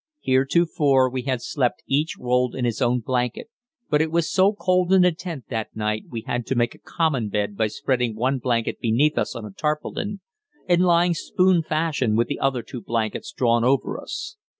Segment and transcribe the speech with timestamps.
[0.21, 3.51] Heretofore we had slept each rolled in his own blanket,
[3.87, 6.79] but it was so cold in the tent that night we had to make a
[6.79, 10.21] common bed by spreading one blanket beneath us on a tarpaulin
[10.67, 14.37] and lying spoon fashion with the other two blankets drawn over us.